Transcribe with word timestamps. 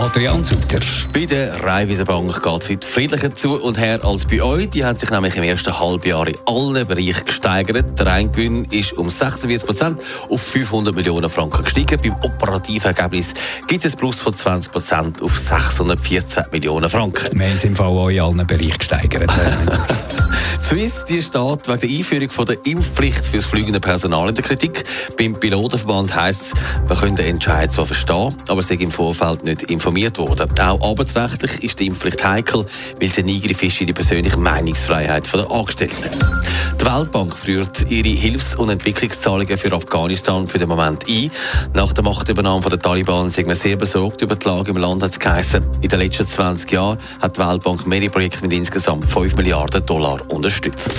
Adrian 0.00 0.42
Sutter. 0.42 0.80
Bei 1.12 1.26
der 1.26 1.62
Raiffeisenbank 1.62 2.42
geht 2.42 2.62
es 2.62 2.70
heute 2.70 2.86
friedlicher 2.86 3.34
zu 3.34 3.62
und 3.62 3.78
her 3.78 4.02
als 4.02 4.24
bei 4.24 4.42
euch. 4.42 4.70
Die 4.70 4.82
hat 4.82 4.98
sich 4.98 5.10
nämlich 5.10 5.36
im 5.36 5.42
ersten 5.42 5.78
Halbjahr 5.78 6.26
in 6.26 6.36
allen 6.46 6.86
Bereichen 6.86 7.26
gesteigert. 7.26 7.98
Der 7.98 8.06
Reingewinn 8.06 8.64
ist 8.64 8.94
um 8.94 9.10
46 9.10 9.66
Prozent 9.66 10.00
auf 10.30 10.40
500 10.40 10.94
Millionen 10.94 11.28
Franken 11.28 11.64
gestiegen. 11.64 12.00
Beim 12.02 12.14
operativen 12.22 12.96
Ergebnis 12.96 13.34
gibt 13.66 13.84
es 13.84 13.92
ein 13.92 13.98
Plus 13.98 14.18
von 14.20 14.34
20 14.34 14.72
Prozent 14.72 15.20
auf 15.20 15.38
614 15.38 16.44
Millionen 16.50 16.88
Franken. 16.88 17.38
Wir 17.38 17.48
sind 17.58 17.70
im 17.70 17.76
Fall 17.76 17.88
auch 17.88 18.08
in 18.08 18.20
allen 18.20 18.46
Bereichen 18.46 18.78
gesteigert. 18.78 19.30
Swiss 20.70 21.04
die 21.04 21.20
steht 21.20 21.66
wegen 21.66 21.80
der 21.80 21.90
Einführung 21.90 22.30
von 22.30 22.46
der 22.46 22.56
Impfpflicht 22.64 23.26
für 23.26 23.38
das 23.38 23.46
fliegende 23.46 23.80
Personal 23.80 24.28
in 24.28 24.36
der 24.36 24.44
Kritik. 24.44 24.84
Beim 25.18 25.34
Pilotenverband 25.34 26.14
heisst 26.14 26.42
es, 26.42 26.54
wir 26.86 26.94
können 26.94 27.16
den 27.16 27.26
Entscheid 27.26 27.72
zwar 27.72 27.86
verstehen, 27.86 28.36
aber 28.46 28.62
sind 28.62 28.80
im 28.80 28.92
Vorfeld 28.92 29.42
nicht 29.42 29.64
informiert 29.64 30.18
worden. 30.18 30.48
Auch 30.60 30.80
arbeitsrechtlich 30.90 31.64
ist 31.64 31.80
die 31.80 31.88
Impfpflicht 31.88 32.24
heikel, 32.24 32.64
weil 33.00 33.08
sie 33.08 33.22
ein 33.22 33.28
Eingriff 33.28 33.60
ist 33.64 33.80
in 33.80 33.88
die 33.88 33.92
persönliche 33.92 34.36
Meinungsfreiheit 34.36 35.24
der 35.32 35.50
Angestellten. 35.50 36.10
Die 36.80 36.86
Weltbank 36.86 37.36
führt 37.36 37.90
ihre 37.90 38.08
Hilfs- 38.08 38.54
und 38.54 38.70
Entwicklungszahlungen 38.70 39.58
für 39.58 39.70
Afghanistan 39.70 40.46
für 40.46 40.56
den 40.56 40.70
Moment 40.70 41.06
ein. 41.06 41.30
Nach 41.74 41.92
der 41.92 42.02
Machtübernahme 42.02 42.70
der 42.70 42.80
Taliban 42.80 43.30
sind 43.30 43.48
wir 43.48 43.54
sehr 43.54 43.76
besorgt 43.76 44.22
über 44.22 44.34
die 44.34 44.48
Lage 44.48 44.70
im 44.70 44.78
Land, 44.78 45.02
hat 45.02 45.10
es 45.10 45.18
geheißen. 45.18 45.62
In 45.82 45.88
den 45.90 45.98
letzten 45.98 46.26
20 46.26 46.72
Jahren 46.72 46.98
hat 47.20 47.36
die 47.36 47.40
Weltbank 47.42 47.86
mehrere 47.86 48.08
Projekte 48.08 48.40
mit 48.40 48.54
insgesamt 48.54 49.04
5 49.04 49.36
Milliarden 49.36 49.84
Dollar 49.84 50.22
unterstützt. 50.30 50.90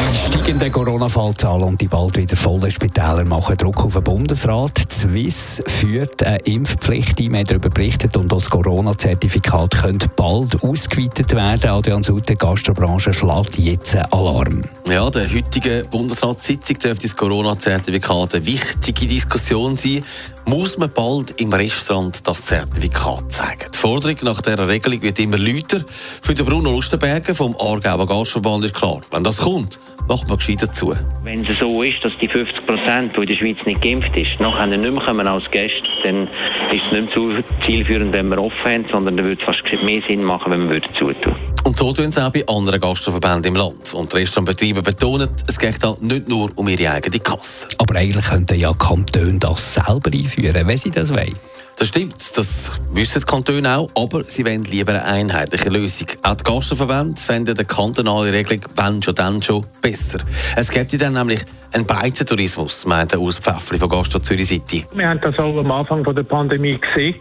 Die 0.00 0.16
steigenden 0.16 0.72
Corona-Fallzahlen 0.72 1.62
und 1.62 1.80
die 1.80 1.86
bald 1.86 2.16
wieder 2.16 2.36
vollen 2.36 2.70
Spitäler 2.70 3.24
machen 3.24 3.56
Druck 3.56 3.84
auf 3.84 3.92
den 3.92 4.02
Bundesrat. 4.02 4.90
Die 4.90 4.94
Swiss 4.94 5.62
führt 5.66 6.22
eine 6.22 6.38
Impfpflicht 6.38 7.20
ein, 7.20 7.32
wir 7.32 7.44
darüber 7.44 7.68
berichtet, 7.68 8.16
und 8.16 8.32
das 8.32 8.48
Corona-Zertifikat 8.48 9.82
könnte 9.82 10.08
bald 10.08 10.62
ausgeweitet 10.62 11.32
werden. 11.34 11.70
Adrian 11.70 12.02
Sutter, 12.02 12.34
Gastrobranche 12.34 13.12
schlägt 13.12 13.58
jetzt 13.58 13.94
Alarm. 14.12 14.64
Ja, 14.88 15.10
der 15.10 15.32
heutigen 15.32 15.86
Bundesratssitzung 15.90 16.78
dürfte 16.78 17.06
das 17.06 17.16
Corona-Zertifikat 17.16 18.34
eine 18.34 18.46
wichtige 18.46 19.06
Diskussion 19.06 19.76
sein. 19.76 20.02
Muss 20.46 20.78
man 20.78 20.90
bald 20.90 21.40
im 21.40 21.52
Restaurant 21.52 22.26
das 22.26 22.42
Zertifikat 22.46 23.30
zeigen? 23.30 23.70
Die 23.72 23.78
Forderung 23.78 24.16
nach 24.22 24.40
dieser 24.40 24.66
Regelung 24.66 25.02
wird 25.02 25.18
immer 25.20 25.38
lauter. 25.38 25.84
Für 25.86 26.34
den 26.34 26.46
Bruno 26.46 26.72
Lustenberger 26.72 27.34
vom 27.34 27.54
Aargauer 27.60 28.06
Gastverband 28.06 28.64
ist 28.64 28.74
klar, 28.74 29.00
wenn 29.12 29.22
das 29.22 29.36
kommt, 29.36 29.78
macht 30.08 30.28
man 30.28 30.38
gescheiter 30.38 30.70
zu. 30.70 30.92
Wenn 31.22 31.44
es 31.46 31.58
so 31.58 31.82
ist, 31.82 32.02
dass 32.02 32.12
die 32.20 32.28
50 32.28 32.66
Prozent, 32.66 33.16
die 33.16 33.20
in 33.20 33.26
der 33.26 33.36
Schweiz 33.36 33.66
nicht 33.66 33.80
geimpft 33.80 34.16
ist, 34.16 34.40
nachher 34.40 34.66
nicht 34.66 34.92
mehr 34.92 35.04
kommen 35.04 35.26
als 35.26 35.44
Gäste, 35.50 35.88
dann 36.04 36.26
ist 36.26 36.82
es 36.86 36.92
nicht 36.92 36.92
mehr 36.92 37.08
so 37.14 37.30
zielführend, 37.64 38.12
wenn 38.12 38.28
wir 38.28 38.38
offen 38.38 38.64
haben, 38.64 38.86
sondern 38.88 39.16
dann 39.16 39.26
würde 39.26 39.40
es 39.40 39.46
fast 39.46 39.84
mehr 39.84 40.02
Sinn 40.06 40.24
machen, 40.24 40.52
wenn 40.52 40.68
wir 40.68 40.80
zutun 40.98 41.34
Und 41.64 41.76
so 41.76 41.92
tun 41.92 42.06
es 42.06 42.18
auch 42.18 42.30
bei 42.30 42.44
anderen 42.46 42.80
Gastverbänden 42.80 43.54
im 43.54 43.56
Land. 43.56 43.94
Und 43.94 44.12
die 44.12 44.18
Restaurantbetriebe 44.18 44.82
betonen, 44.82 45.28
es 45.46 45.58
geht 45.58 45.82
halt 45.84 46.02
nicht 46.02 46.28
nur 46.28 46.50
um 46.56 46.68
ihre 46.68 46.90
eigene 46.90 47.18
Kasse. 47.18 47.68
Aber 47.78 47.96
eigentlich 47.96 48.26
könnten 48.26 48.58
ja 48.58 48.72
Kantone 48.72 49.38
das 49.38 49.74
selber 49.74 50.10
einführen, 50.12 50.66
wenn 50.66 50.76
sie 50.76 50.90
das 50.90 51.10
wollen. 51.10 51.36
Das 51.80 51.88
stimmt, 51.88 52.36
das 52.36 52.78
wissen 52.92 53.20
die 53.20 53.26
Kantone 53.26 53.78
auch, 53.78 53.88
aber 53.94 54.22
sie 54.24 54.44
wollen 54.44 54.64
lieber 54.64 54.92
eine 54.92 55.02
einheitliche 55.02 55.70
Lösung. 55.70 56.08
Auch 56.22 56.34
die 56.34 56.44
Gastverbände 56.44 57.18
fänden 57.18 57.54
die 57.54 57.64
kantonale 57.64 58.34
Regelung, 58.34 58.66
wenn 58.76 59.02
schon, 59.02 59.14
dann 59.14 59.40
schon, 59.40 59.64
besser. 59.80 60.18
Es 60.56 60.70
gibt 60.70 61.00
dann 61.00 61.14
nämlich 61.14 61.42
einen 61.72 61.86
Beizentourismus, 61.86 62.84
meint 62.84 63.12
der 63.12 63.20
Urs 63.22 63.38
Pfeffli 63.38 63.78
von 63.78 63.88
Gastro 63.88 64.18
Zürich 64.18 64.48
City. 64.48 64.84
Wir 64.92 65.08
haben 65.08 65.22
das 65.22 65.38
auch 65.38 65.56
am 65.56 65.70
Anfang 65.70 66.04
der 66.04 66.22
Pandemie 66.22 66.78
gesehen. 66.78 67.16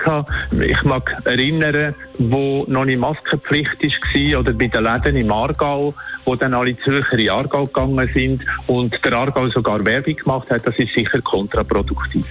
Ich 0.59 0.83
mag 0.83 1.17
erinnern, 1.23 1.95
wo 2.17 2.65
noch 2.67 2.83
nicht 2.83 2.99
Maskenpflicht 2.99 3.81
war 3.81 4.39
oder 4.41 4.51
bei 4.51 4.67
den 4.67 4.83
Läden 4.83 5.15
im 5.15 5.31
Aargau, 5.31 5.93
wo 6.25 6.35
dann 6.35 6.53
alle 6.53 6.77
Zürcher 6.81 7.17
in 7.17 7.29
Aargau 7.29 7.65
gegangen 7.65 8.09
sind 8.13 8.43
und 8.67 8.93
der 9.05 9.13
Aargau 9.13 9.49
sogar 9.51 9.85
Werbung 9.85 10.15
gemacht 10.17 10.49
hat. 10.49 10.67
Das 10.67 10.77
ist 10.77 10.93
sicher 10.93 11.21
kontraproduktiv. 11.21 12.25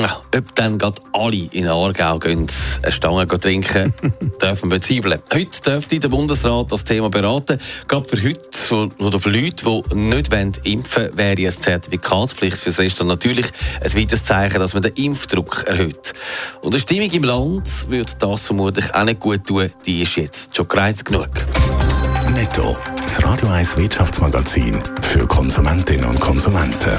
Ja, 0.00 0.20
ob 0.36 0.54
dann 0.54 0.78
gerade 0.78 1.00
alle 1.12 1.48
in 1.52 1.68
Aargau 1.68 2.18
gehen, 2.18 2.46
eine 2.82 2.92
Stange 2.92 3.26
trinken, 3.26 3.94
dürfen 4.42 4.70
wir 4.70 4.78
bezweifeln. 4.78 5.20
Heute 5.32 5.60
dürfte 5.62 5.98
der 5.98 6.08
Bundesrat 6.08 6.70
das 6.70 6.84
Thema 6.84 7.08
beraten. 7.08 7.58
Gerade 7.88 8.08
für 8.08 8.22
heute 8.22 8.94
oder 8.98 9.20
für 9.20 9.30
Leute, 9.30 9.64
die 9.64 9.96
nicht 9.96 10.32
impfen 10.64 11.04
wollen, 11.04 11.16
wäre 11.16 11.36
eine 11.36 11.58
Zertifikatspflicht 11.58 12.58
für 12.58 12.70
das 12.70 12.78
Restaurant 12.78 13.08
natürlich 13.08 13.46
ein 13.82 13.94
weiteres 13.94 14.24
Zeichen, 14.24 14.58
dass 14.58 14.74
man 14.74 14.82
den 14.82 14.92
Impfdruck 14.94 15.64
erhöht. 15.66 16.12
Und 16.60 16.74
die 16.74 16.80
Stimmung 16.80 17.10
im 17.10 17.24
Land 17.24 17.88
wird 17.88 18.16
das 18.20 18.42
vermutlich 18.42 18.94
auch 18.94 19.04
nicht 19.04 19.20
gut 19.20 19.46
tun. 19.46 19.70
Die 19.86 20.02
ist 20.02 20.16
jetzt 20.16 20.56
schon 20.56 20.68
gereizt 20.68 21.04
genug. 21.04 21.30
Netto, 22.32 22.76
das 23.00 23.24
Radio 23.24 23.48
1 23.48 23.76
Wirtschaftsmagazin 23.78 24.78
für 25.00 25.26
Konsumentinnen 25.26 26.04
und 26.04 26.20
Konsumenten. 26.20 26.98